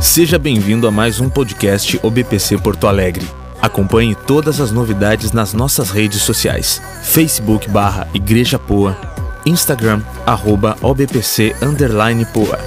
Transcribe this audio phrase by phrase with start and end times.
[0.00, 3.26] Seja bem-vindo a mais um podcast OBPC Porto Alegre.
[3.60, 8.98] Acompanhe todas as novidades nas nossas redes sociais: Facebook barra Igreja Poa,
[9.44, 12.58] Instagram arroba OBPC underline Poa.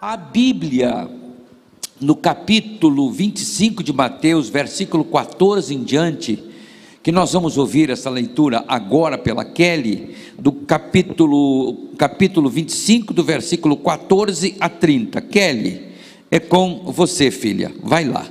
[0.00, 1.10] A Bíblia,
[2.00, 6.49] no capítulo 25 de Mateus, versículo 14 em diante,
[7.02, 13.76] que nós vamos ouvir essa leitura agora pela Kelly, do capítulo, capítulo 25, do versículo
[13.76, 15.20] 14 a 30.
[15.22, 15.88] Kelly,
[16.30, 18.26] é com você, filha, vai lá.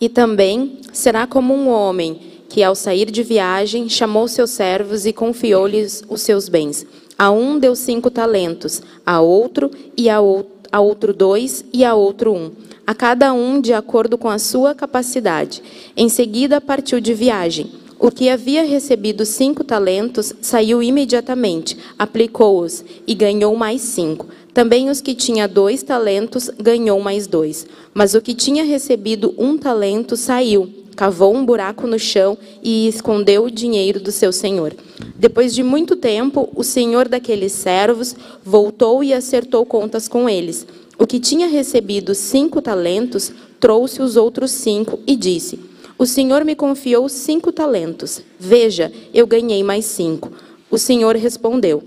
[0.00, 5.12] E também será como um homem que, ao sair de viagem, chamou seus servos e
[5.12, 6.86] confiou-lhes os seus bens.
[7.16, 11.94] A um deu cinco talentos, a outro e a outro a outro dois e a
[11.94, 12.50] outro um,
[12.86, 15.62] a cada um de acordo com a sua capacidade.
[15.94, 17.81] Em seguida partiu de viagem.
[18.04, 24.26] O que havia recebido cinco talentos saiu imediatamente, aplicou-os e ganhou mais cinco.
[24.52, 27.64] Também os que tinha dois talentos ganhou mais dois.
[27.94, 33.44] Mas o que tinha recebido um talento saiu, cavou um buraco no chão e escondeu
[33.44, 34.74] o dinheiro do seu senhor.
[35.16, 40.66] Depois de muito tempo, o senhor daqueles servos voltou e acertou contas com eles.
[40.98, 45.70] O que tinha recebido cinco talentos trouxe os outros cinco e disse:
[46.02, 48.22] O senhor me confiou cinco talentos.
[48.36, 50.32] Veja, eu ganhei mais cinco.
[50.68, 51.80] O senhor respondeu: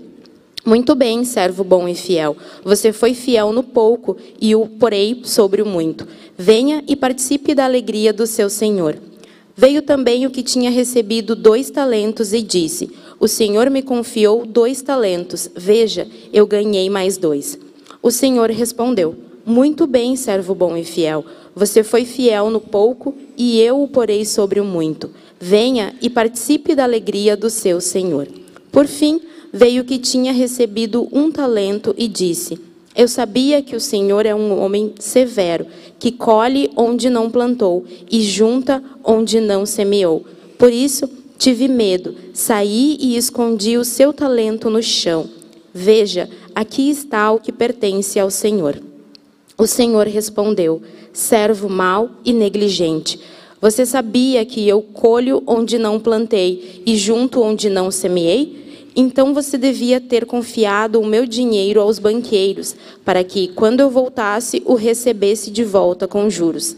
[0.64, 2.34] muito bem, servo bom e fiel.
[2.64, 6.08] Você foi fiel no pouco e o porei sobre o muito.
[6.34, 8.96] Venha e participe da alegria do seu senhor.
[9.54, 14.80] Veio também o que tinha recebido dois talentos e disse: O senhor me confiou dois
[14.80, 15.50] talentos.
[15.54, 17.58] Veja, eu ganhei mais dois.
[18.02, 21.22] O senhor respondeu: Muito bem, servo bom e fiel.
[21.56, 25.10] Você foi fiel no pouco e eu o porei sobre o muito.
[25.40, 28.28] Venha e participe da alegria do seu senhor.
[28.70, 32.60] Por fim, veio que tinha recebido um talento e disse:
[32.96, 35.66] eu sabia que o Senhor é um homem severo,
[35.98, 40.24] que colhe onde não plantou e junta onde não semeou.
[40.56, 41.06] Por isso
[41.36, 45.28] tive medo, saí e escondi o seu talento no chão.
[45.74, 48.85] Veja, aqui está o que pertence ao Senhor.
[49.58, 53.18] O Senhor respondeu: servo mau e negligente.
[53.60, 58.64] Você sabia que eu colho onde não plantei e junto onde não semeei?
[58.94, 62.74] Então você devia ter confiado o meu dinheiro aos banqueiros,
[63.04, 66.76] para que, quando eu voltasse, o recebesse de volta com juros.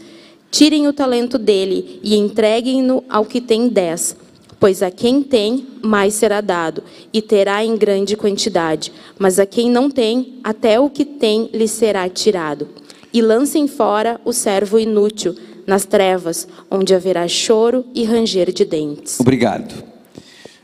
[0.51, 4.17] Tirem o talento dele e entreguem-no ao que tem dez.
[4.59, 6.83] Pois a quem tem, mais será dado,
[7.13, 8.91] e terá em grande quantidade.
[9.17, 12.67] Mas a quem não tem, até o que tem lhe será tirado.
[13.13, 19.19] E lancem fora o servo inútil, nas trevas, onde haverá choro e ranger de dentes.
[19.19, 19.83] Obrigado.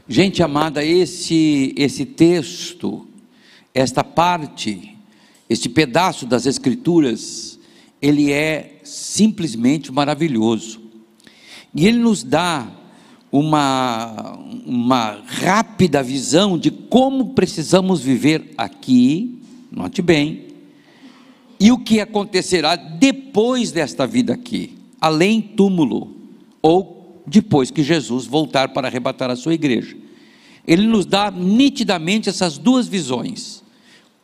[0.08, 3.08] Gente amada, esse, esse texto,
[3.74, 4.96] esta parte,
[5.50, 7.58] este pedaço das Escrituras,
[8.02, 10.82] ele é simplesmente maravilhoso.
[11.74, 12.68] E ele nos dá
[13.40, 20.46] uma, uma rápida visão de como precisamos viver aqui, note bem,
[21.59, 26.16] e o que acontecerá depois desta vida aqui, além túmulo,
[26.62, 29.97] ou depois que Jesus voltar para arrebatar a sua igreja.
[30.66, 33.62] Ele nos dá nitidamente essas duas visões: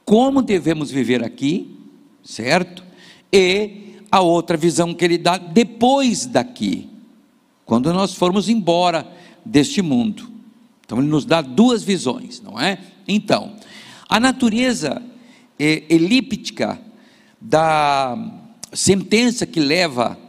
[0.05, 1.75] como devemos viver aqui,
[2.23, 2.83] certo?
[3.31, 6.89] E a outra visão que ele dá depois daqui,
[7.71, 9.07] quando nós formos embora
[9.45, 10.29] deste mundo.
[10.85, 12.77] Então ele nos dá duas visões, não é?
[13.07, 13.53] Então,
[14.09, 15.01] a natureza
[15.57, 16.77] é, elíptica
[17.39, 18.17] da
[18.73, 20.19] sentença que leva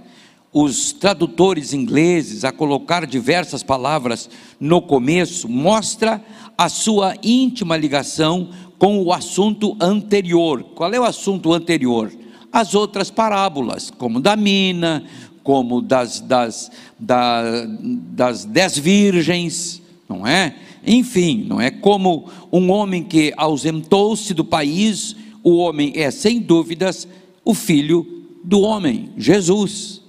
[0.52, 4.30] os tradutores ingleses a colocar diversas palavras
[4.60, 6.24] no começo mostra
[6.56, 10.62] a sua íntima ligação com o assunto anterior.
[10.76, 12.12] Qual é o assunto anterior?
[12.52, 15.04] As outras parábolas, como da mina,
[15.42, 20.54] como das, das, da, das dez virgens, não é?
[20.86, 27.06] Enfim, não é como um homem que ausentou-se do país, o homem é sem dúvidas
[27.44, 30.00] o filho do homem, Jesus.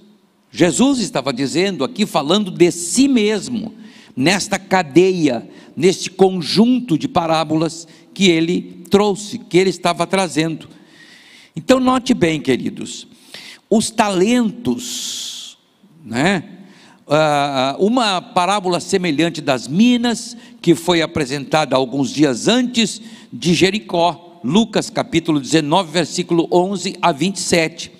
[0.50, 3.74] Jesus estava dizendo aqui, falando de si mesmo,
[4.16, 10.68] nesta cadeia, neste conjunto de parábolas que ele trouxe, que ele estava trazendo.
[11.56, 13.06] Então, note bem, queridos,
[13.68, 15.56] os talentos,
[16.04, 16.44] né?
[17.06, 23.00] Ah, uma parábola semelhante das minas, que foi apresentada alguns dias antes
[23.32, 27.92] de Jericó, Lucas capítulo 19, versículo 11 a 27.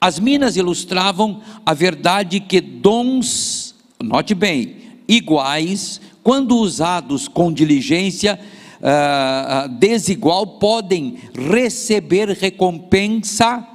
[0.00, 4.76] As minas ilustravam a verdade que dons, note bem,
[5.08, 8.38] iguais, quando usados com diligência,
[8.82, 13.73] ah, desigual podem receber recompensa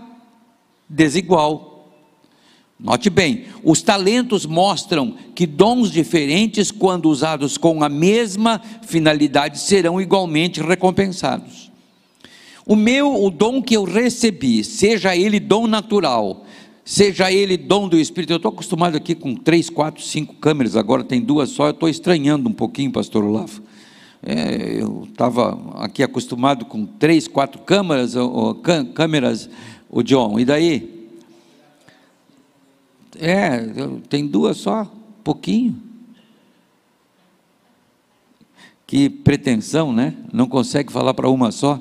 [0.90, 1.70] desigual.
[2.80, 10.02] Note bem, os talentos mostram que dons diferentes, quando usados com a mesma finalidade, serão
[10.02, 11.70] igualmente recompensados.
[12.66, 16.46] O meu, o dom que eu recebi, seja ele dom natural,
[16.86, 21.04] seja ele dom do Espírito, eu estou acostumado aqui com três, quatro, cinco câmeras, agora
[21.04, 23.62] tem duas só, eu estou estranhando um pouquinho, pastor Olavo.
[24.22, 28.14] É, eu estava aqui acostumado com três, quatro câmeras,
[28.94, 29.50] câmeras,
[29.90, 31.10] o John, e daí?
[33.18, 33.60] É,
[34.08, 34.90] tem duas só,
[35.24, 35.82] pouquinho.
[38.86, 40.16] Que pretensão, né?
[40.32, 41.80] Não consegue falar para uma só.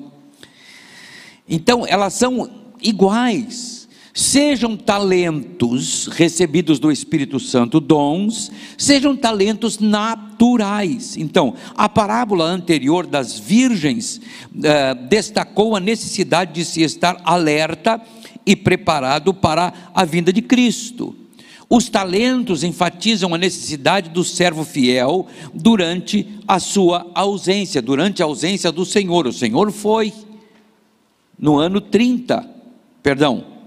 [1.49, 2.51] Então, elas são
[2.83, 3.78] iguais.
[4.19, 11.17] Sejam talentos recebidos do Espírito Santo, dons, sejam talentos naturais.
[11.17, 14.21] Então, a parábola anterior das virgens
[14.61, 18.03] eh, destacou a necessidade de se estar alerta
[18.45, 21.15] e preparado para a vinda de Cristo.
[21.71, 28.73] Os talentos enfatizam a necessidade do servo fiel durante a sua ausência, durante a ausência
[28.73, 29.29] do Senhor.
[29.29, 30.13] O Senhor foi
[31.39, 32.45] no ano 30,
[33.01, 33.58] perdão,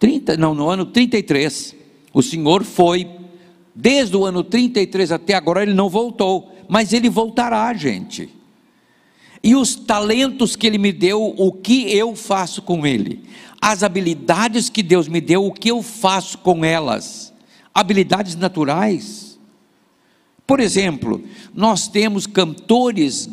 [0.00, 1.76] 30, não, no ano 33.
[2.12, 3.08] O Senhor foi
[3.72, 8.28] desde o ano 33 até agora ele não voltou, mas ele voltará, gente.
[9.42, 13.22] E os talentos que ele me deu, o que eu faço com ele?
[13.60, 17.32] as habilidades que Deus me deu, o que eu faço com elas?
[17.74, 19.38] Habilidades naturais.
[20.46, 21.22] Por exemplo,
[21.54, 23.28] nós temos cantores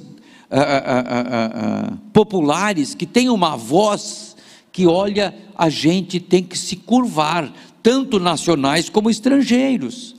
[0.52, 4.36] ah, ah, ah, populares que têm uma voz
[4.78, 7.52] que, olha, a gente tem que se curvar,
[7.82, 10.16] tanto nacionais como estrangeiros.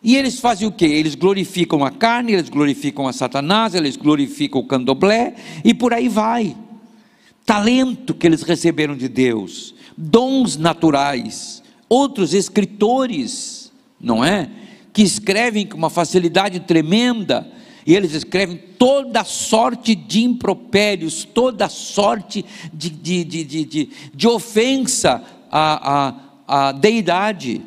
[0.00, 0.84] E eles fazem o que?
[0.84, 5.34] Eles glorificam a carne, eles glorificam a Satanás, eles glorificam o candomblé
[5.64, 6.56] e por aí vai
[7.44, 14.48] talento que eles receberam de Deus, dons naturais, outros escritores, não é?
[14.92, 17.50] Que escrevem com uma facilidade tremenda,
[17.86, 25.22] e eles escrevem toda sorte de impropérios, toda sorte de, de, de, de, de, ofensa
[25.50, 26.14] à,
[26.46, 27.60] à, à deidade.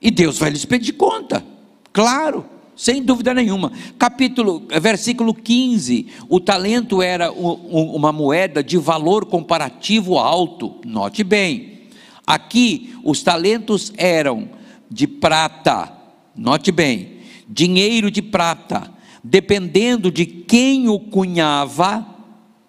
[0.00, 1.44] E Deus vai lhes pedir conta,
[1.92, 3.72] claro sem dúvida nenhuma.
[3.98, 10.76] Capítulo, versículo 15: o talento era uma moeda de valor comparativo alto.
[10.84, 11.82] Note bem,
[12.26, 14.48] aqui os talentos eram
[14.90, 15.92] de prata.
[16.36, 17.13] Note bem,
[17.48, 18.92] dinheiro de prata.
[19.22, 22.06] Dependendo de quem o cunhava,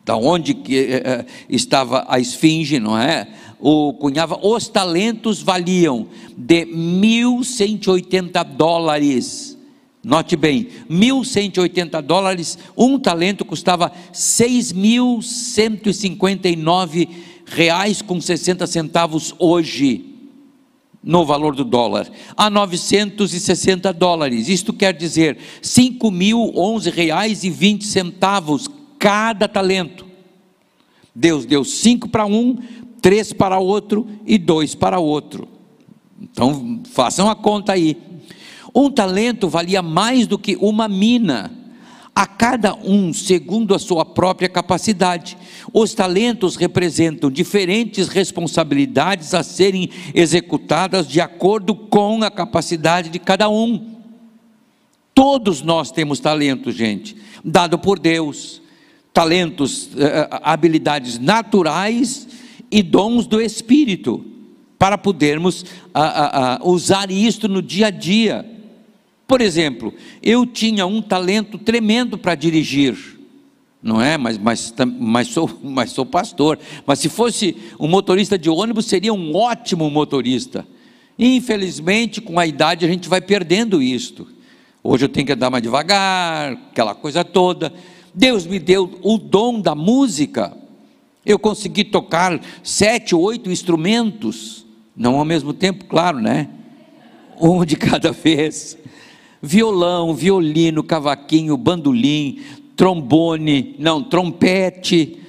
[0.06, 3.28] da onde eh, estava a esfinge, não é?
[3.60, 6.08] O cunhava, os talentos valiam
[6.38, 9.56] de 1.180 dólares
[10.06, 17.10] Note bem, 1.180 dólares, um talento custava 6.159
[17.44, 20.15] reais com 60 centavos hoje,
[21.06, 24.50] no valor do dólar, a 960 dólares.
[24.50, 28.68] Isto quer dizer 5.011 reais e 20 centavos
[28.98, 30.04] cada talento.
[31.14, 32.58] Deus deu cinco para um,
[33.02, 35.48] três para outro e dois para outro.
[36.20, 37.96] Então façam a conta aí.
[38.74, 41.52] Um talento valia mais do que uma mina,
[42.16, 45.38] a cada um segundo a sua própria capacidade.
[45.74, 53.50] Os talentos representam diferentes responsabilidades a serem executadas de acordo com a capacidade de cada
[53.50, 53.96] um.
[55.14, 58.62] Todos nós temos talentos, gente, dado por Deus.
[59.14, 62.28] Talentos, eh, eh, habilidades naturais
[62.72, 64.26] e dons do Espírito,
[64.78, 65.66] para podermos
[66.62, 68.55] usar isto no dia a dia.
[69.28, 72.96] Por exemplo, eu tinha um talento tremendo para dirigir,
[73.82, 74.18] não é?
[74.18, 76.60] Mas, mas, mas, sou, mas sou pastor.
[76.86, 80.66] Mas se fosse um motorista de ônibus, seria um ótimo motorista.
[81.18, 84.28] Infelizmente, com a idade, a gente vai perdendo isto.
[84.84, 87.74] Hoje eu tenho que andar mais devagar, aquela coisa toda.
[88.14, 90.56] Deus me deu o dom da música.
[91.26, 94.64] Eu consegui tocar sete, oito instrumentos,
[94.96, 96.50] não ao mesmo tempo, claro, né?
[97.42, 98.78] Um de cada vez
[99.46, 102.40] violão, violino, cavaquinho, bandolim,
[102.76, 105.20] trombone, não, trompete,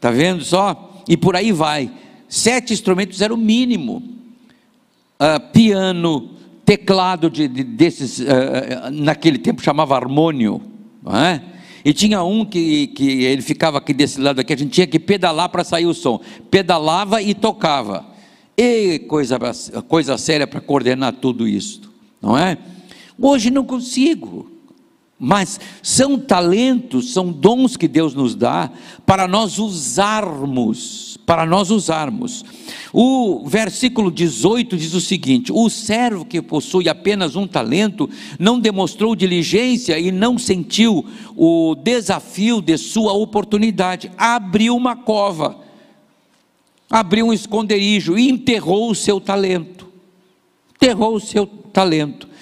[0.00, 1.02] tá vendo só?
[1.08, 1.90] E por aí vai.
[2.28, 4.02] Sete instrumentos era o mínimo.
[5.20, 6.30] Uh, piano,
[6.64, 10.60] teclado de, de desses, uh, naquele tempo chamava harmônio,
[11.02, 11.42] não é?
[11.84, 14.98] E tinha um que, que ele ficava aqui desse lado aqui, a gente tinha que
[14.98, 16.18] pedalar para sair o som.
[16.50, 18.06] Pedalava e tocava.
[18.56, 19.38] E coisa,
[19.86, 21.82] coisa séria para coordenar tudo isso,
[22.22, 22.56] não é?
[23.18, 24.50] Hoje não consigo,
[25.18, 28.70] mas são talentos, são dons que Deus nos dá
[29.06, 32.44] para nós usarmos, para nós usarmos.
[32.92, 39.14] O versículo 18 diz o seguinte: O servo que possui apenas um talento não demonstrou
[39.14, 41.06] diligência e não sentiu
[41.36, 45.58] o desafio de sua oportunidade, abriu uma cova,
[46.90, 49.88] abriu um esconderijo e enterrou o seu talento.
[50.74, 52.33] Enterrou o seu talento.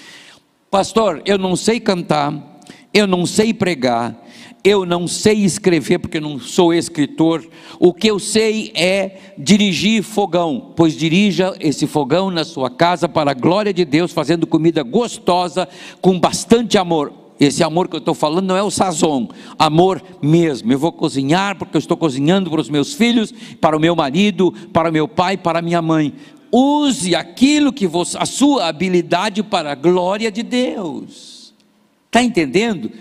[0.73, 2.33] Pastor, eu não sei cantar,
[2.95, 4.19] eu não sei pregar,
[4.65, 7.47] eu não sei escrever porque não sou escritor.
[7.79, 13.33] O que eu sei é dirigir fogão, pois dirija esse fogão na sua casa para
[13.33, 15.69] a glória de Deus, fazendo comida gostosa,
[16.01, 17.13] com bastante amor.
[17.39, 20.73] Esse amor que eu estou falando não é o sazon, amor mesmo.
[20.73, 24.51] Eu vou cozinhar porque eu estou cozinhando para os meus filhos, para o meu marido,
[24.73, 26.15] para o meu pai, para a minha mãe.
[26.53, 31.55] Use aquilo que você, a sua habilidade para a glória de Deus.
[32.07, 32.93] Está entendendo?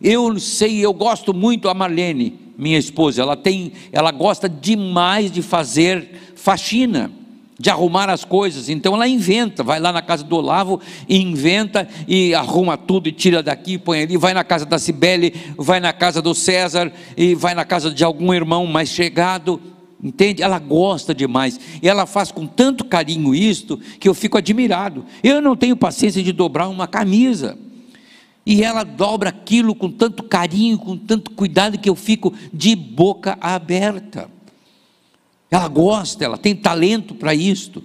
[0.00, 5.42] Eu sei, eu gosto muito a Marlene, minha esposa, ela tem, ela gosta demais de
[5.42, 7.10] fazer faxina,
[7.58, 8.68] de arrumar as coisas.
[8.68, 13.12] Então ela inventa, vai lá na casa do Olavo e inventa e arruma tudo e
[13.12, 17.34] tira daqui, põe ali, vai na casa da Cibele, vai na casa do César e
[17.34, 19.60] vai na casa de algum irmão mais chegado.
[20.02, 20.42] Entende?
[20.42, 21.58] Ela gosta demais.
[21.82, 25.04] E ela faz com tanto carinho isto que eu fico admirado.
[25.22, 27.58] Eu não tenho paciência de dobrar uma camisa.
[28.44, 33.36] E ela dobra aquilo com tanto carinho, com tanto cuidado, que eu fico de boca
[33.40, 34.30] aberta.
[35.50, 37.82] Ela gosta, ela tem talento para isto.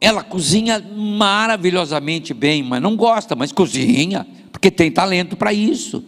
[0.00, 6.04] Ela cozinha maravilhosamente bem, mas não gosta, mas cozinha, porque tem talento para isso.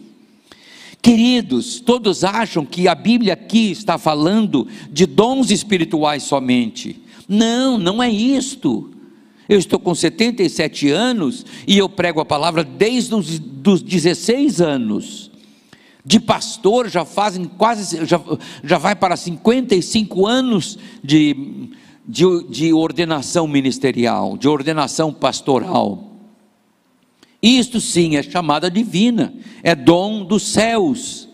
[1.02, 7.00] Queridos, todos acham que a Bíblia aqui está falando de dons espirituais somente.
[7.28, 8.90] Não, não é isto.
[9.48, 15.30] Eu estou com 77 anos e eu prego a palavra desde os dos 16 anos.
[16.04, 18.20] De pastor já fazem quase, já,
[18.62, 21.68] já vai para 55 anos de,
[22.06, 26.15] de, de ordenação ministerial, de ordenação pastoral.
[27.42, 31.28] Isto sim é chamada divina, é dom dos céus,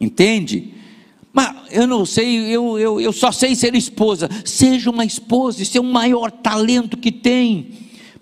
[0.00, 0.72] entende?
[1.32, 4.28] Mas eu não sei, eu, eu, eu só sei ser esposa.
[4.44, 7.72] Seja uma esposa, isso é o maior talento que tem.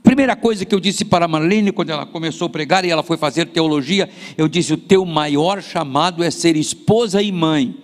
[0.02, 3.02] Primeira coisa que eu disse para a Marlene, quando ela começou a pregar e ela
[3.02, 7.76] foi fazer teologia, eu disse: o teu maior chamado é ser esposa e mãe.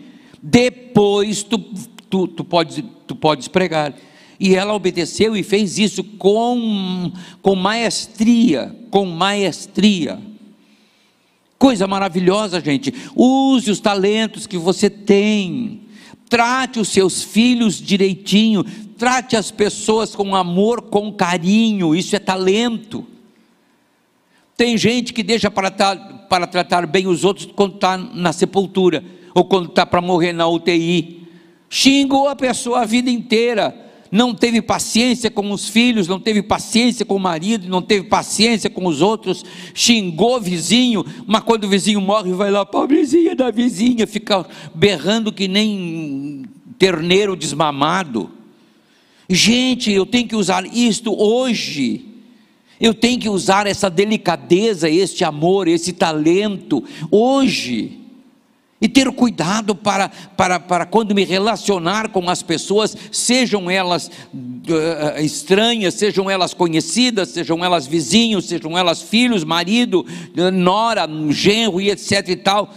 [0.43, 1.59] Depois tu,
[2.09, 3.95] tu, tu, podes, tu podes pregar.
[4.41, 10.21] E ela obedeceu e fez isso com, com maestria, com maestria.
[11.59, 12.95] Coisa maravilhosa, gente.
[13.17, 15.83] Use os talentos que você tem.
[16.29, 18.65] Trate os seus filhos direitinho.
[18.97, 21.95] Trate as pessoas com amor, com carinho.
[21.95, 23.05] Isso é talento.
[24.57, 29.05] Tem gente que deixa para, para tratar bem os outros quando está na sepultura
[29.35, 31.27] ou quando está para morrer na UTI.
[31.71, 37.05] Xingou a pessoa a vida inteira não teve paciência com os filhos, não teve paciência
[37.05, 41.69] com o marido, não teve paciência com os outros, xingou o vizinho, mas quando o
[41.69, 46.45] vizinho morre, vai lá, pobrezinha da vizinha, fica berrando que nem
[46.79, 48.31] terneiro desmamado.
[49.29, 52.05] Gente, eu tenho que usar isto hoje.
[52.81, 57.99] Eu tenho que usar essa delicadeza, este amor, esse talento hoje.
[58.81, 65.21] E ter cuidado para, para, para quando me relacionar com as pessoas, sejam elas uh,
[65.21, 70.07] estranhas, sejam elas conhecidas, sejam elas vizinhos, sejam elas filhos, marido,
[70.53, 72.73] nora, genro e etc e tal.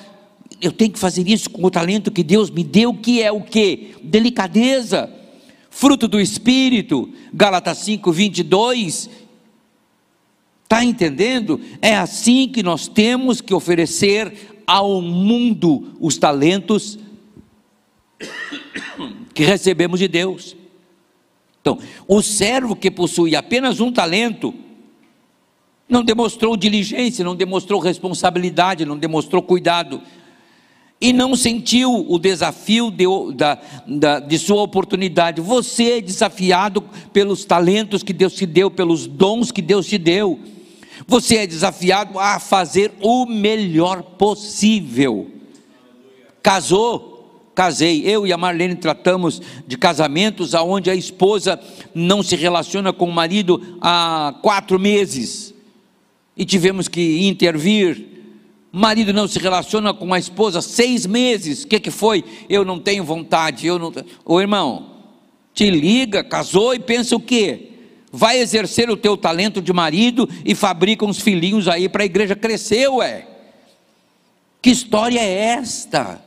[0.59, 3.41] Eu tenho que fazer isso com o talento que Deus me deu, que é o
[3.41, 3.95] que?
[4.01, 5.07] Delicadeza,
[5.69, 9.09] fruto do Espírito, Gálatas 5, 22.
[10.71, 11.59] Está entendendo?
[11.81, 16.97] É assim que nós temos que oferecer ao mundo os talentos
[19.33, 20.55] que recebemos de Deus.
[21.59, 24.53] Então, o servo que possui apenas um talento,
[25.89, 30.01] não demonstrou diligência, não demonstrou responsabilidade, não demonstrou cuidado,
[31.01, 33.03] e não sentiu o desafio de,
[33.35, 35.41] da, da, de sua oportunidade.
[35.41, 40.39] Você é desafiado pelos talentos que Deus te deu, pelos dons que Deus te deu.
[41.07, 45.29] Você é desafiado a fazer o melhor possível.
[46.41, 48.03] Casou, casei.
[48.05, 51.59] Eu e a Marlene tratamos de casamentos aonde a esposa
[51.93, 55.53] não se relaciona com o marido há quatro meses
[56.35, 58.07] e tivemos que intervir.
[58.71, 61.63] Marido não se relaciona com a esposa seis meses.
[61.63, 62.23] O que, que foi?
[62.49, 63.67] Eu não tenho vontade.
[63.67, 63.93] Eu não.
[64.23, 64.91] Ô irmão,
[65.53, 67.70] te liga, casou e pensa o quê?
[68.11, 72.35] Vai exercer o teu talento de marido e fabrica uns filhinhos aí para a igreja
[72.35, 73.27] crescer, ué.
[74.61, 76.21] Que história é esta?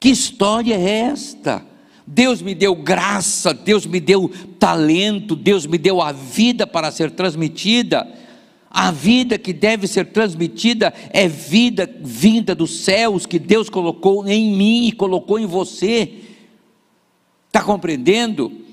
[0.00, 1.64] Que história é esta?
[2.06, 7.10] Deus me deu graça, Deus me deu talento, Deus me deu a vida para ser
[7.10, 8.06] transmitida.
[8.70, 14.54] A vida que deve ser transmitida é vida vinda dos céus que Deus colocou em
[14.56, 16.12] mim e colocou em você.
[17.46, 18.63] Está compreendendo?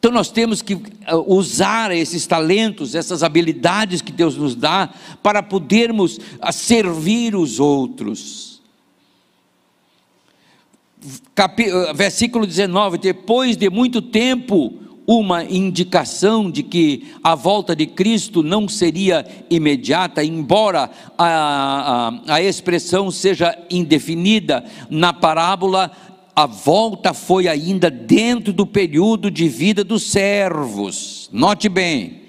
[0.00, 0.80] Então nós temos que uh,
[1.26, 4.88] usar esses talentos, essas habilidades que Deus nos dá,
[5.22, 8.62] para podermos uh, servir os outros.
[11.04, 14.72] Uh, versículo 19: Depois de muito tempo,
[15.06, 22.42] uma indicação de que a volta de Cristo não seria imediata, embora a, a, a
[22.42, 25.90] expressão seja indefinida na parábola,
[26.40, 31.28] a volta foi ainda dentro do período de vida dos servos.
[31.30, 32.22] Note bem,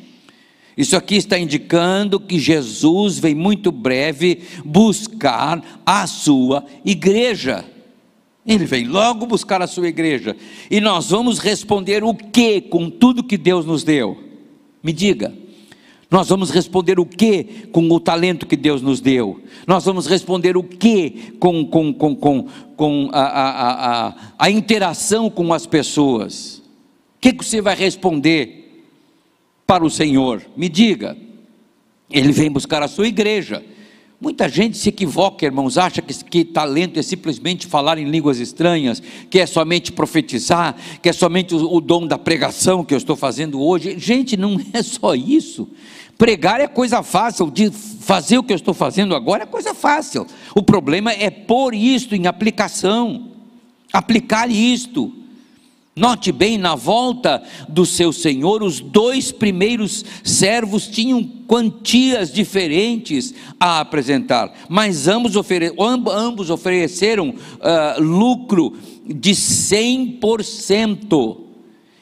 [0.75, 7.63] isso aqui está indicando que Jesus vem muito breve buscar a sua igreja.
[8.45, 10.35] Ele vem logo buscar a sua igreja.
[10.69, 14.17] E nós vamos responder o que com tudo que Deus nos deu?
[14.83, 15.33] Me diga.
[16.11, 19.41] Nós vamos responder o que com o talento que Deus nos deu?
[19.65, 25.29] Nós vamos responder o que com, com, com, com, com a, a, a, a interação
[25.29, 26.57] com as pessoas?
[27.15, 28.83] O que, que você vai responder
[29.65, 30.45] para o Senhor?
[30.57, 31.15] Me diga.
[32.09, 33.63] Ele vem buscar a sua igreja.
[34.19, 39.01] Muita gente se equivoca, irmãos, acha que, que, talento é simplesmente falar em línguas estranhas,
[39.29, 43.15] que é somente profetizar, que é somente o, o dom da pregação que eu estou
[43.15, 43.97] fazendo hoje.
[43.97, 45.69] Gente, não é só isso.
[46.17, 50.27] Pregar é coisa fácil, de fazer o que eu estou fazendo agora é coisa fácil.
[50.55, 53.31] O problema é pôr isto em aplicação,
[53.91, 55.13] aplicar isto.
[55.93, 63.81] Note bem, na volta do seu senhor, os dois primeiros servos tinham quantias diferentes a
[63.81, 71.50] apresentar, mas ambos, ofere ambos ofereceram uh, lucro de 100%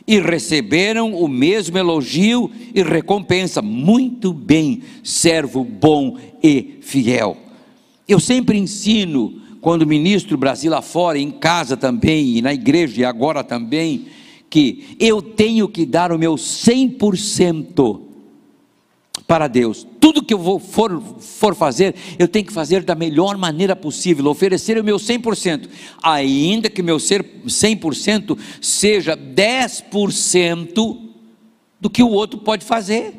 [0.10, 3.62] e receberam o mesmo elogio e recompensa.
[3.62, 7.38] Muito bem, servo bom e fiel.
[8.08, 13.44] Eu sempre ensino quando ministro Brasil afora, em casa também, e na igreja e agora
[13.44, 14.08] também,
[14.50, 18.09] que eu tenho que dar o meu 100%
[19.30, 19.86] para Deus.
[20.00, 24.26] Tudo que eu vou, for, for fazer, eu tenho que fazer da melhor maneira possível,
[24.26, 25.70] oferecer o meu 100%,
[26.02, 30.98] ainda que meu ser 100% seja 10%
[31.80, 33.14] do que o outro pode fazer.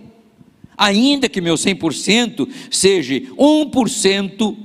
[0.77, 4.57] Ainda que meu 100% seja 1%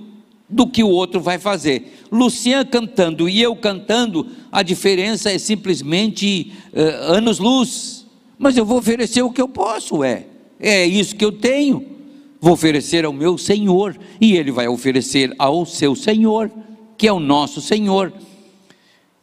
[0.50, 2.06] do que o outro vai fazer.
[2.12, 8.08] Lucian cantando e eu cantando, a diferença é simplesmente uh, anos-luz.
[8.36, 10.34] Mas eu vou oferecer o que eu posso, é.
[10.60, 11.86] É isso que eu tenho.
[12.40, 16.52] Vou oferecer ao meu Senhor e Ele vai oferecer ao seu Senhor,
[16.98, 18.14] que é o nosso Senhor.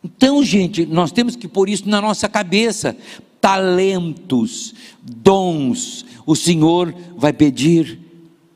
[0.02, 2.96] Então, gente, nós temos que pôr isso na nossa cabeça.
[3.40, 7.98] Talentos, dons, o Senhor vai pedir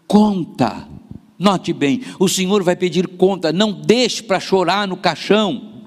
[0.06, 0.86] conta
[1.38, 5.84] Note bem, o Senhor vai pedir conta, não deixe para chorar no caixão.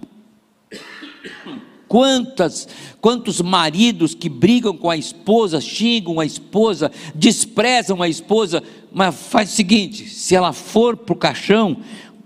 [1.89, 2.67] Quantas,
[3.01, 8.61] quantos maridos que brigam com a esposa, xingam a esposa, desprezam a esposa,
[8.93, 11.77] mas faz o seguinte: se ela for para o caixão,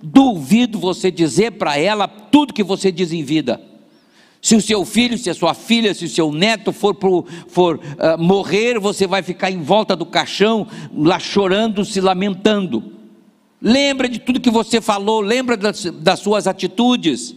[0.02, 3.62] duvido você dizer para ela tudo que você diz em vida.
[4.41, 7.78] Se o seu filho, se a sua filha, se o seu neto for, pro, for
[7.78, 12.91] uh, morrer, você vai ficar em volta do caixão, lá chorando, se lamentando.
[13.62, 17.34] Lembra de tudo que você falou, lembra das, das suas atitudes.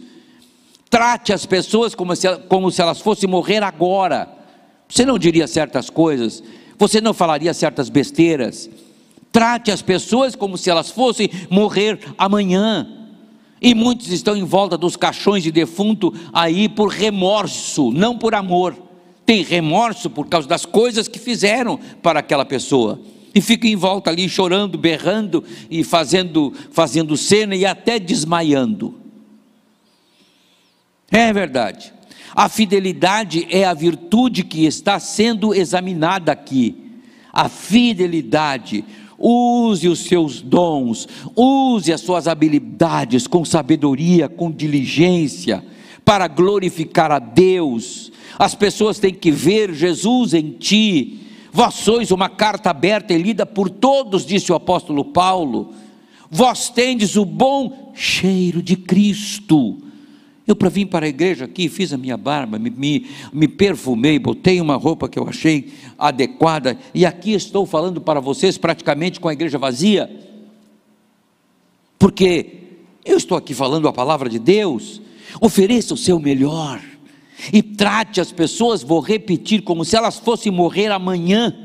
[0.89, 4.29] Trate as pessoas como se, como se elas fossem morrer agora.
[4.87, 6.41] Você não diria certas coisas,
[6.77, 8.69] você não falaria certas besteiras.
[9.31, 12.87] Trate as pessoas como se elas fossem morrer amanhã.
[13.61, 18.75] E muitos estão em volta dos caixões de defunto aí por remorso, não por amor.
[19.25, 22.99] Tem remorso por causa das coisas que fizeram para aquela pessoa
[23.35, 29.06] e fica em volta ali chorando, berrando e fazendo, fazendo cena e até desmaiando.
[31.11, 31.93] É verdade.
[32.35, 37.01] A fidelidade é a virtude que está sendo examinada aqui.
[37.31, 38.83] A fidelidade.
[39.19, 45.65] Use os seus dons, use as suas habilidades com sabedoria, com diligência,
[46.05, 48.11] para glorificar a Deus.
[48.37, 53.43] As pessoas têm que ver Jesus em ti Vós sois uma carta aberta e lida
[53.43, 55.73] por todos, disse o apóstolo Paulo.
[56.29, 59.81] Vós tendes o bom cheiro de Cristo.
[60.47, 64.17] Eu para vir para a igreja aqui, fiz a minha barba, me, me, me, perfumei,
[64.17, 69.27] botei uma roupa que eu achei adequada, e aqui estou falando para vocês praticamente com
[69.27, 70.09] a igreja vazia,
[71.99, 72.57] porque
[73.03, 75.01] eu estou aqui falando a palavra de Deus.
[75.41, 76.81] Ofereça o seu melhor
[77.51, 81.55] e trate as pessoas, vou repetir, como se elas fossem morrer amanhã.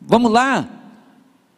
[0.00, 0.68] Vamos lá.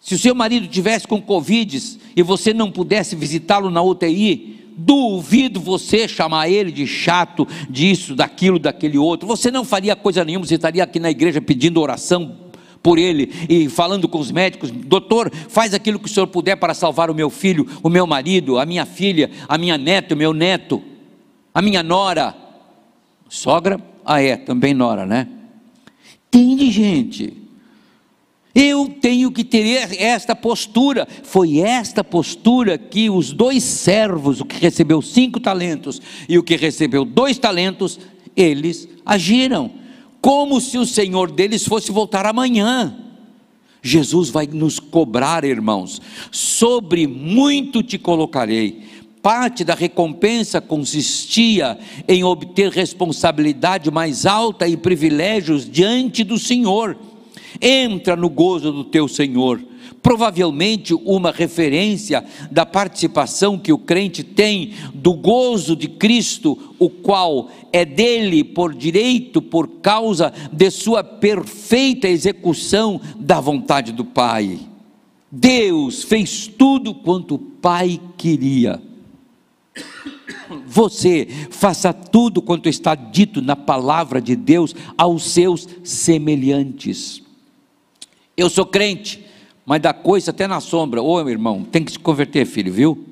[0.00, 5.60] Se o seu marido tivesse com Covid e você não pudesse visitá-lo na UTI, duvido
[5.60, 9.26] você chamar ele de chato, disso, daquilo, daquele outro.
[9.26, 12.44] Você não faria coisa nenhuma, você estaria aqui na igreja pedindo oração
[12.82, 16.74] por ele e falando com os médicos: doutor, faz aquilo que o senhor puder para
[16.74, 20.32] salvar o meu filho, o meu marido, a minha filha, a minha neta, o meu
[20.32, 20.82] neto,
[21.52, 22.34] a minha nora.
[23.28, 23.80] Sogra?
[24.04, 25.26] Ah, é, também nora, né?
[26.28, 27.43] Entende, gente?
[28.54, 31.08] Eu tenho que ter esta postura.
[31.24, 36.56] Foi esta postura que os dois servos, o que recebeu cinco talentos e o que
[36.56, 37.98] recebeu dois talentos,
[38.36, 39.70] eles agiram,
[40.20, 42.96] como se o Senhor deles fosse voltar amanhã.
[43.82, 48.84] Jesus vai nos cobrar, irmãos, sobre muito te colocarei.
[49.20, 56.96] Parte da recompensa consistia em obter responsabilidade mais alta e privilégios diante do Senhor
[57.60, 59.62] entra no gozo do teu Senhor.
[60.02, 67.50] Provavelmente uma referência da participação que o crente tem do gozo de Cristo, o qual
[67.72, 74.60] é dele por direito, por causa de sua perfeita execução da vontade do Pai.
[75.32, 78.80] Deus fez tudo quanto o Pai queria.
[80.66, 87.23] Você faça tudo quanto está dito na palavra de Deus aos seus semelhantes.
[88.36, 89.24] Eu sou crente,
[89.64, 91.02] mas da coisa até na sombra.
[91.02, 93.04] Ô meu irmão, tem que se converter, filho, viu?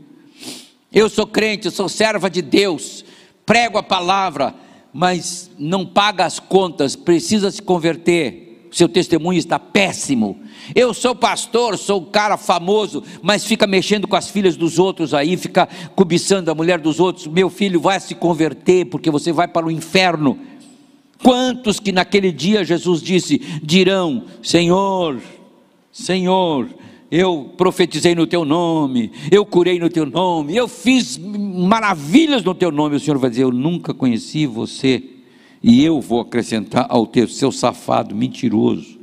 [0.92, 3.04] Eu sou crente, eu sou serva de Deus,
[3.46, 4.54] prego a palavra,
[4.92, 8.68] mas não paga as contas, precisa se converter.
[8.70, 10.40] Seu testemunho está péssimo.
[10.74, 15.36] Eu sou pastor, sou cara famoso, mas fica mexendo com as filhas dos outros aí,
[15.36, 17.26] fica cobiçando a mulher dos outros.
[17.26, 20.38] Meu filho vai se converter, porque você vai para o inferno.
[21.22, 25.20] Quantos que naquele dia Jesus disse, dirão: Senhor,
[25.92, 26.68] Senhor,
[27.10, 32.72] eu profetizei no teu nome, eu curei no teu nome, eu fiz maravilhas no teu
[32.72, 32.96] nome.
[32.96, 35.02] O Senhor vai dizer: Eu nunca conheci você,
[35.62, 38.98] e eu vou acrescentar ao teu, seu safado, mentiroso.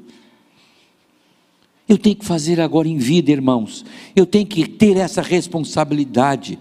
[1.87, 6.59] Eu tenho que fazer agora em vida, irmãos, eu tenho que ter essa responsabilidade.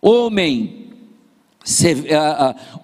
[0.00, 0.81] Homem,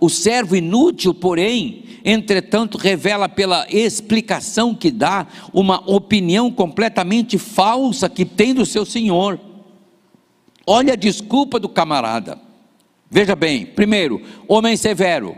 [0.01, 8.25] o servo inútil, porém, entretanto, revela pela explicação que dá uma opinião completamente falsa que
[8.25, 9.41] tem do seu senhor.
[10.67, 12.39] Olha a desculpa do camarada.
[13.11, 15.35] Veja bem, primeiro, homem severo,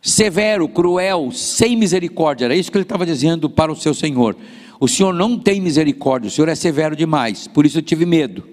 [0.00, 2.46] severo, cruel, sem misericórdia.
[2.46, 4.36] Era isso que ele estava dizendo para o seu senhor.
[4.80, 8.51] O senhor não tem misericórdia, o senhor é severo demais, por isso eu tive medo.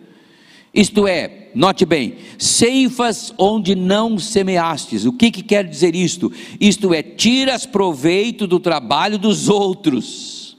[0.73, 5.05] Isto é, note bem, ceifas onde não semeastes.
[5.05, 6.32] O que, que quer dizer isto?
[6.60, 10.58] Isto é, tiras proveito do trabalho dos outros.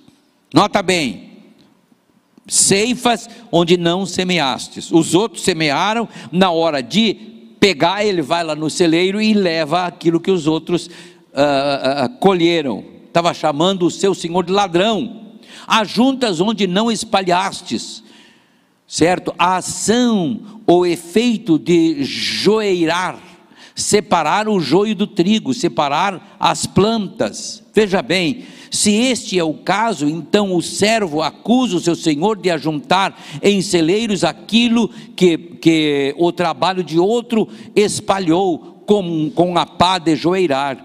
[0.53, 1.31] Nota bem,
[2.46, 4.90] ceifas onde não semeastes.
[4.90, 7.14] Os outros semearam, na hora de
[7.61, 10.90] pegar, ele vai lá no celeiro e leva aquilo que os outros uh,
[12.07, 12.85] uh, colheram.
[13.07, 15.37] Estava chamando o seu senhor de ladrão.
[15.68, 18.03] Ajuntas onde não espalhastes
[18.90, 19.33] certo?
[19.38, 23.20] A ação ou efeito de joeirar,
[23.72, 27.62] separar o joio do trigo, separar as plantas.
[27.72, 32.50] Veja bem, se este é o caso, então o servo acusa o seu senhor de
[32.50, 39.98] ajuntar em celeiros aquilo que, que o trabalho de outro espalhou com, com a pá
[39.98, 40.85] de joeirar,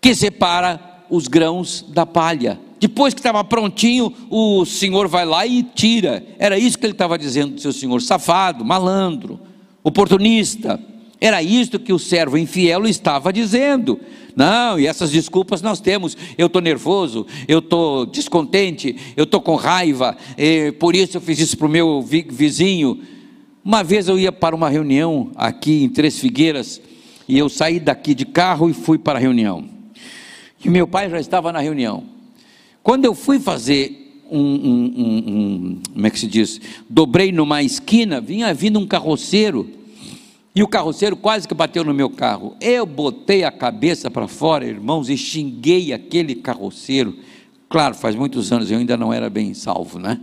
[0.00, 2.60] que separa os grãos da palha.
[2.80, 6.24] Depois que estava prontinho, o senhor vai lá e tira.
[6.38, 9.40] Era isso que ele estava dizendo do seu senhor: safado, malandro,
[9.82, 10.80] oportunista.
[11.20, 13.98] Era isso que o servo infiel estava dizendo.
[14.36, 16.16] Não, e essas desculpas nós temos.
[16.36, 20.16] Eu estou nervoso, eu estou descontente, eu estou com raiva,
[20.78, 23.00] por isso eu fiz isso para o meu vizinho.
[23.64, 26.82] Uma vez eu ia para uma reunião aqui em Três Figueiras,
[27.26, 29.64] e eu saí daqui de carro e fui para a reunião.
[30.62, 32.13] E meu pai já estava na reunião.
[32.84, 36.60] Quando eu fui fazer um, um, um, um, como é que se diz?
[36.88, 39.70] Dobrei numa esquina, vinha vindo um carroceiro,
[40.54, 42.54] e o carroceiro quase que bateu no meu carro.
[42.60, 47.16] Eu botei a cabeça para fora, irmãos, e xinguei aquele carroceiro.
[47.70, 50.20] Claro, faz muitos anos eu ainda não era bem salvo, né?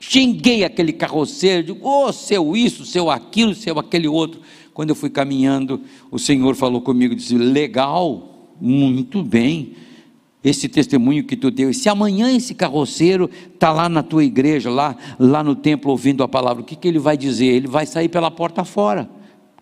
[0.00, 4.40] Xinguei aquele carroceiro, digo, ô oh, seu isso, seu aquilo, seu aquele outro.
[4.74, 9.76] Quando eu fui caminhando, o Senhor falou comigo, disse: legal, muito bem,
[10.46, 11.70] esse testemunho que tu deu.
[11.70, 16.22] E se amanhã esse carroceiro está lá na tua igreja, lá, lá no templo, ouvindo
[16.22, 17.46] a palavra, o que, que ele vai dizer?
[17.46, 19.10] Ele vai sair pela porta fora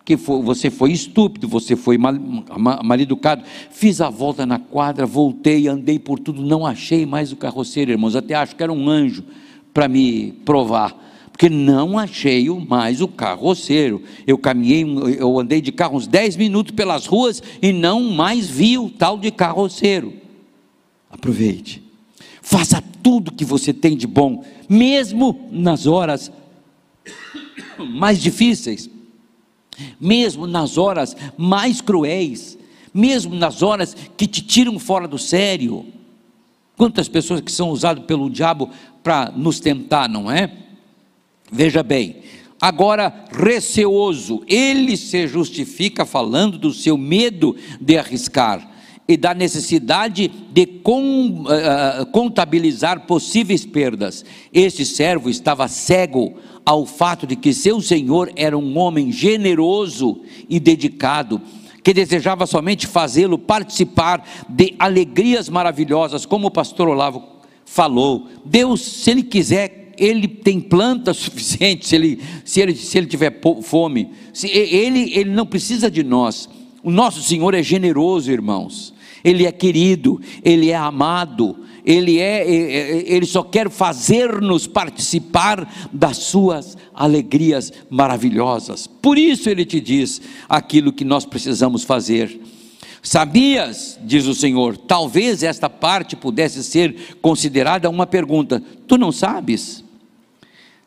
[0.05, 3.43] que você foi estúpido, você foi mal, mal, educado.
[3.71, 8.15] Fiz a volta na quadra, voltei, andei por tudo, não achei mais o carroceiro, irmãos.
[8.15, 9.23] Até acho que era um anjo
[9.73, 10.95] para me provar,
[11.31, 14.03] porque não achei mais o carroceiro.
[14.27, 14.85] Eu caminhei,
[15.17, 19.17] eu andei de carro uns 10 minutos pelas ruas e não mais vi o tal
[19.17, 20.24] de carroceiro.
[21.15, 21.81] Aproveite,
[22.41, 26.31] faça tudo que você tem de bom, mesmo nas horas
[27.77, 28.89] mais difíceis
[29.99, 32.57] mesmo nas horas mais cruéis,
[32.93, 35.85] mesmo nas horas que te tiram fora do sério.
[36.77, 38.69] Quantas pessoas que são usadas pelo diabo
[39.03, 40.51] para nos tentar, não é?
[41.51, 42.17] Veja bem,
[42.59, 48.74] agora receoso, ele se justifica falando do seu medo de arriscar
[49.07, 54.25] e da necessidade de uh, contabilizar possíveis perdas.
[54.51, 60.59] Este servo estava cego ao fato de que seu senhor era um homem generoso e
[60.59, 61.39] dedicado,
[61.83, 67.23] que desejava somente fazê-lo participar de alegrias maravilhosas, como o pastor Olavo
[67.63, 68.27] falou.
[68.43, 73.39] Deus, se ele quiser, ele tem planta suficiente, se ele, se ele, se ele tiver
[73.61, 76.49] fome, se ele, ele não precisa de nós.
[76.83, 78.94] O nosso Senhor é generoso, irmãos.
[79.25, 86.77] Ele é querido, ele é amado, ele é, ele só quer fazer-nos participar das suas
[86.93, 88.85] alegrias maravilhosas.
[88.85, 92.39] Por isso ele te diz aquilo que nós precisamos fazer.
[93.01, 98.61] Sabias, diz o Senhor, talvez esta parte pudesse ser considerada uma pergunta.
[98.87, 99.83] Tu não sabes?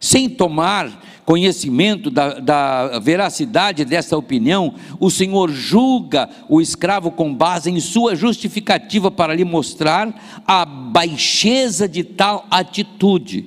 [0.01, 7.71] Sem tomar conhecimento da, da, veracidade dessa opinião, o Senhor julga o escravo com base
[7.71, 13.45] em sua justificativa para lhe mostrar a baixeza de tal atitude.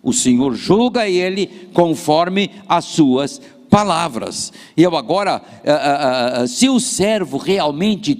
[0.00, 4.52] O Senhor julga ele conforme as suas palavras.
[4.76, 8.14] E eu agora, eh, eh, eh, se o servo realmente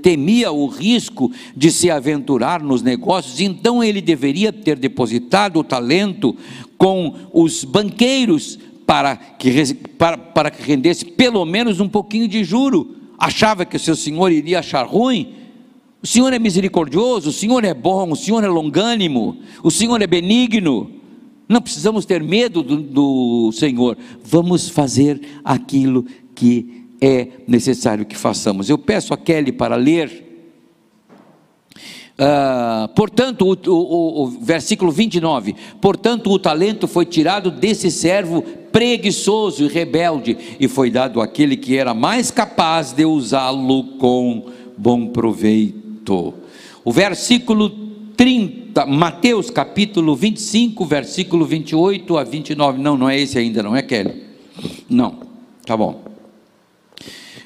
[0.00, 6.36] temia o risco de se aventurar nos negócios, então ele deveria ter depositado o talento
[6.76, 12.96] com os banqueiros para que, para, para que rendesse pelo menos um pouquinho de juro.
[13.18, 15.34] Achava que o seu senhor iria achar ruim.
[16.02, 20.06] O Senhor é misericordioso, o Senhor é bom, o Senhor é longânimo, o Senhor é
[20.06, 20.90] benigno.
[21.48, 23.96] Não precisamos ter medo do, do Senhor.
[24.24, 26.04] Vamos fazer aquilo
[26.34, 28.70] que é necessário que façamos.
[28.70, 30.30] Eu peço a Kelly para ler
[32.12, 39.64] Uh, portanto, o, o, o, versículo 29, portanto, o talento foi tirado desse servo preguiçoso
[39.64, 44.44] e rebelde e foi dado àquele que era mais capaz de usá-lo com
[44.76, 46.34] bom proveito.
[46.84, 47.70] O versículo
[48.14, 53.82] 30, Mateus capítulo 25, versículo 28 a 29, não, não é esse ainda, não é
[53.82, 54.22] Kelly?
[54.88, 55.16] Não,
[55.66, 56.11] tá bom.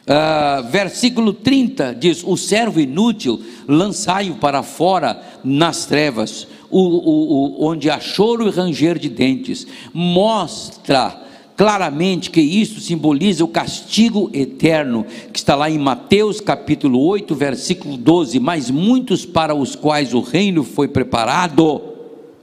[0.06, 7.66] Uh, versículo 30 diz: O servo inútil lançai-o para fora nas trevas, o, o, o,
[7.66, 9.66] onde há choro e ranger de dentes.
[9.92, 11.22] Mostra
[11.56, 17.96] claramente que isso simboliza o castigo eterno, que está lá em Mateus capítulo 8, versículo
[17.96, 18.38] 12.
[18.38, 21.95] Mas muitos para os quais o reino foi preparado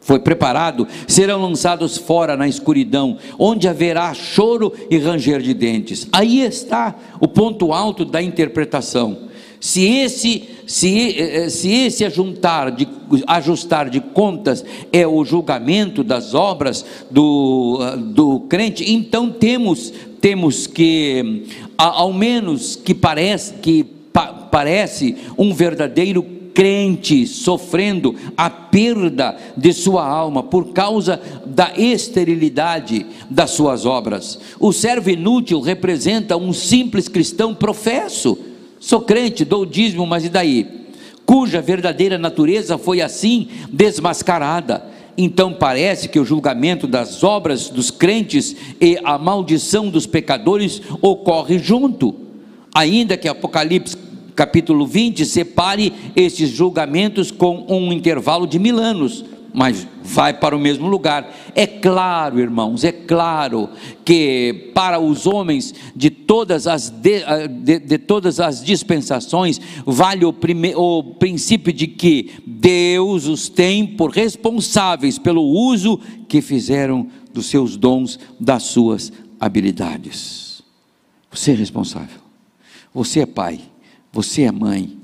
[0.03, 6.07] foi preparado, serão lançados fora na escuridão, onde haverá choro e ranger de dentes.
[6.11, 9.17] Aí está o ponto alto da interpretação.
[9.61, 12.85] Se esse, se, eh, eh, se esse ajuntar de,
[13.25, 20.67] ajustar de contas é o julgamento das obras do, ah, do crente, então temos, temos
[20.67, 21.45] que,
[21.77, 26.21] ao menos que parece, que pa, parece um verdadeiro
[26.53, 34.39] crente sofrendo a perda de sua alma por causa da esterilidade das suas obras.
[34.59, 38.37] O servo inútil representa um simples cristão professo.
[38.79, 40.83] Sou crente, dou dízimo, mas e daí?
[41.25, 44.93] Cuja verdadeira natureza foi assim desmascarada.
[45.17, 51.59] Então parece que o julgamento das obras dos crentes e a maldição dos pecadores ocorre
[51.59, 52.15] junto.
[52.73, 53.95] Ainda que Apocalipse
[54.35, 59.25] capítulo 20 separe esses julgamentos com um intervalo de mil anos.
[59.53, 61.31] mas vai para o mesmo lugar.
[61.53, 63.69] É claro, irmãos, é claro
[64.03, 67.21] que para os homens de todas as, de,
[67.61, 73.85] de, de todas as dispensações, vale o, prime, o princípio de que Deus os tem
[73.85, 80.63] por responsáveis pelo uso que fizeram dos seus dons, das suas habilidades.
[81.29, 82.21] Você é responsável.
[82.93, 83.59] Você é pai,
[84.13, 84.97] você é mãe,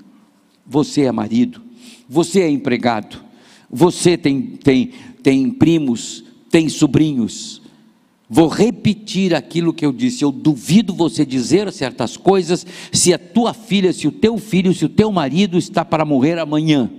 [0.66, 1.62] você é marido,
[2.08, 3.28] você é empregado
[3.70, 4.92] você tem, tem,
[5.22, 7.62] tem primos, tem sobrinhos.
[8.28, 10.24] Vou repetir aquilo que eu disse.
[10.24, 14.86] Eu duvido você dizer certas coisas se a tua filha, se o teu filho, se
[14.86, 16.90] o teu marido está para morrer amanhã.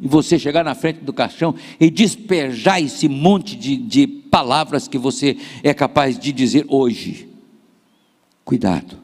[0.00, 4.98] E você chegar na frente do caixão e despejar esse monte de, de palavras que
[4.98, 7.28] você é capaz de dizer hoje.
[8.44, 8.98] Cuidado.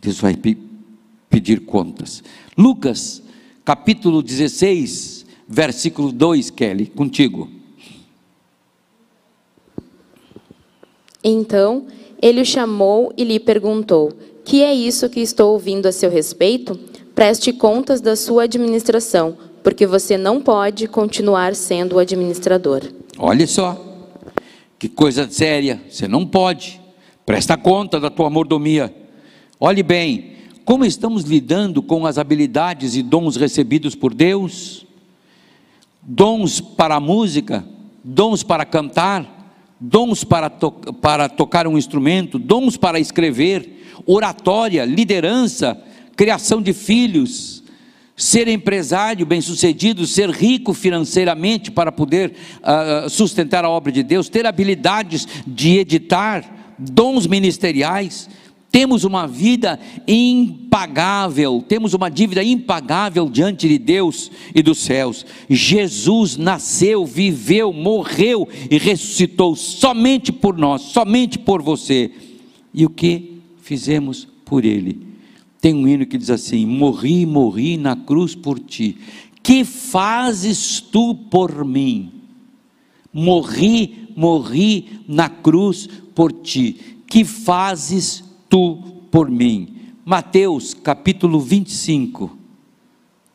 [0.00, 0.36] Deus vai
[1.34, 2.22] pedir contas.
[2.56, 3.20] Lucas,
[3.64, 7.50] capítulo 16, versículo 2, Kelly, contigo.
[11.24, 11.86] Então
[12.22, 14.12] ele o chamou e lhe perguntou:
[14.44, 16.78] Que é isso que estou ouvindo a seu respeito?
[17.16, 22.82] Preste contas da sua administração, porque você não pode continuar sendo o administrador.
[23.18, 24.08] Olha só,
[24.78, 26.80] que coisa séria, você não pode.
[27.26, 28.94] Presta conta da tua mordomia.
[29.58, 30.33] Olhe bem,
[30.64, 34.84] como estamos lidando com as habilidades e dons recebidos por Deus?
[36.06, 37.64] dons para a música,
[38.02, 39.26] dons para cantar,
[39.80, 45.80] dons para, to para tocar um instrumento, dons para escrever, oratória, liderança,
[46.14, 47.62] criação de filhos,
[48.16, 54.46] ser empresário bem-sucedido, ser rico financeiramente para poder uh, sustentar a obra de Deus, ter
[54.46, 58.28] habilidades de editar, dons ministeriais,
[58.74, 65.24] temos uma vida impagável, temos uma dívida impagável diante de Deus e dos céus.
[65.48, 72.10] Jesus nasceu, viveu, morreu e ressuscitou somente por nós, somente por você.
[72.74, 75.06] E o que fizemos por Ele?
[75.60, 78.98] Tem um hino que diz assim: Morri, morri na cruz por ti.
[79.40, 82.10] Que fazes tu por mim?
[83.12, 86.76] Morri, morri na cruz por ti.
[87.06, 88.23] Que fazes
[88.54, 89.96] tu por mim.
[90.04, 92.38] Mateus capítulo 25,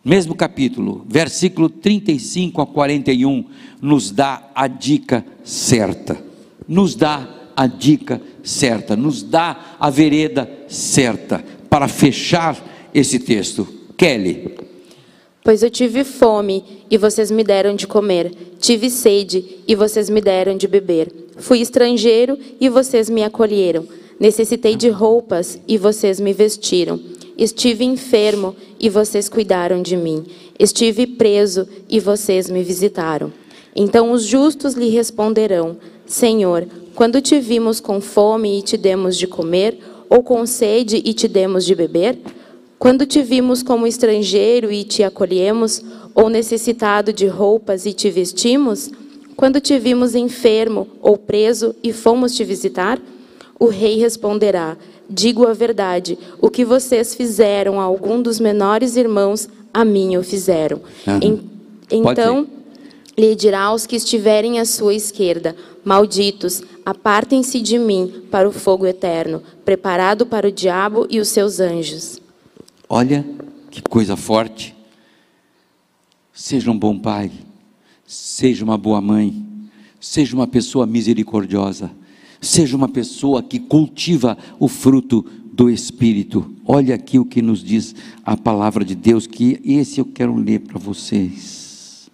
[0.06, 3.44] mesmo capítulo, versículo 35 a 41,
[3.82, 6.24] nos dá a dica certa.
[6.66, 13.68] Nos dá a dica certa, nos dá a vereda certa para fechar esse texto.
[13.98, 14.56] Kelly.
[15.44, 20.22] Pois eu tive fome e vocês me deram de comer, tive sede e vocês me
[20.22, 26.34] deram de beber, fui estrangeiro e vocês me acolheram Necessitei de roupas e vocês me
[26.34, 27.00] vestiram.
[27.38, 30.26] Estive enfermo e vocês cuidaram de mim.
[30.60, 33.32] Estive preso e vocês me visitaram.
[33.74, 39.26] Então os justos lhe responderão: Senhor, quando te vimos com fome e te demos de
[39.26, 39.80] comer,
[40.10, 42.20] ou com sede e te demos de beber?
[42.78, 45.82] Quando te vimos como estrangeiro e te acolhemos,
[46.14, 48.92] ou necessitado de roupas e te vestimos?
[49.38, 53.00] Quando te vimos enfermo ou preso e fomos te visitar?
[53.60, 54.78] O rei responderá:
[55.10, 60.24] Digo a verdade, o que vocês fizeram a algum dos menores irmãos, a mim o
[60.24, 60.82] fizeram.
[61.06, 61.43] Uhum.
[61.91, 62.48] então
[63.17, 68.88] lhe dirá aos que estiverem à sua esquerda: Malditos, apartem-se de mim para o fogo
[68.88, 72.22] eterno, preparado para o diabo e os seus anjos.
[72.88, 73.26] Olha
[73.69, 74.74] que coisa forte.
[76.34, 77.30] Seja um bom pai,
[78.08, 79.45] seja uma boa mãe,
[80.00, 81.91] seja uma pessoa misericordiosa
[82.41, 86.56] Seja uma pessoa que cultiva o fruto do Espírito.
[86.65, 87.93] Olha aqui o que nos diz
[88.25, 92.10] a palavra de Deus, que esse eu quero ler para vocês.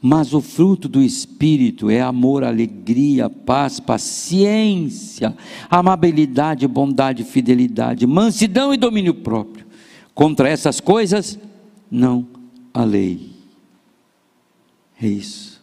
[0.00, 5.36] Mas o fruto do Espírito é amor, alegria, paz, paciência,
[5.68, 9.66] amabilidade, bondade, fidelidade, mansidão e domínio próprio.
[10.14, 11.38] Contra essas coisas,
[11.90, 12.26] não
[12.72, 13.30] há lei.
[15.00, 15.60] É isso.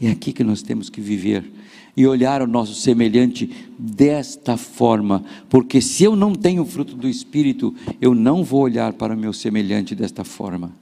[0.00, 1.44] É aqui que nós temos que viver
[1.96, 7.08] e olhar o nosso semelhante desta forma, porque se eu não tenho o fruto do
[7.08, 10.72] Espírito, eu não vou olhar para o meu semelhante desta forma.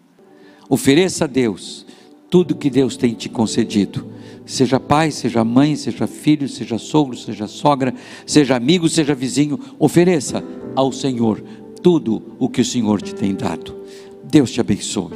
[0.69, 1.87] Ofereça a Deus
[2.29, 4.09] tudo que Deus tem te concedido.
[4.45, 7.95] Seja pai, seja mãe, seja filho, seja sogro, seja sogra,
[8.27, 10.43] seja amigo, seja vizinho, ofereça
[10.75, 11.43] ao Senhor
[11.81, 13.77] tudo o que o Senhor te tem dado.
[14.25, 15.13] Deus te abençoe.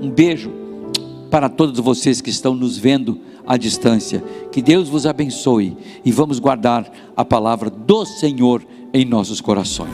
[0.00, 0.50] Um beijo
[1.30, 3.18] para todos vocês que estão nos vendo
[3.48, 4.22] à distância.
[4.52, 9.90] Que Deus vos abençoe e vamos guardar a palavra do Senhor em nossos corações.